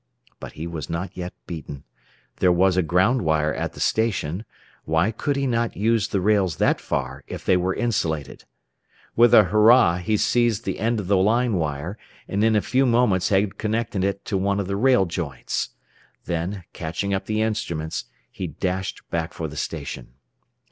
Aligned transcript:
But 0.39 0.53
he 0.53 0.65
was 0.65 0.89
not 0.89 1.15
yet 1.15 1.31
beaten. 1.45 1.83
There 2.37 2.51
was 2.51 2.75
a 2.75 2.81
ground 2.81 3.21
wire 3.21 3.53
at 3.53 3.73
the 3.73 3.79
station. 3.79 4.45
Why 4.83 5.11
could 5.11 5.35
he 5.35 5.45
not 5.45 5.77
use 5.77 6.07
the 6.07 6.19
rails 6.19 6.55
that 6.55 6.81
far, 6.81 7.23
if 7.27 7.45
they 7.45 7.55
were 7.55 7.75
insulated? 7.75 8.45
With 9.15 9.31
a 9.31 9.43
hurrah 9.43 9.97
he 9.97 10.17
seized 10.17 10.65
the 10.65 10.79
end 10.79 10.99
of 10.99 11.05
the 11.05 11.17
line 11.17 11.53
wire, 11.53 11.99
and 12.27 12.43
in 12.43 12.55
a 12.55 12.61
few 12.61 12.87
moments 12.87 13.29
had 13.29 13.59
connected 13.59 14.03
it 14.03 14.25
to 14.25 14.37
one 14.39 14.59
of 14.59 14.65
the 14.65 14.75
rail 14.75 15.05
joints. 15.05 15.69
Then, 16.25 16.63
catching 16.73 17.13
up 17.13 17.27
the 17.27 17.43
instruments, 17.43 18.05
he 18.31 18.47
dashed 18.47 19.07
back 19.11 19.33
for 19.35 19.47
the 19.47 19.55
station. 19.55 20.13